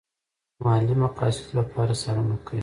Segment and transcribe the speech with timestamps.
[0.63, 2.59] ماليې مقاصدو لپاره څارنه کوي.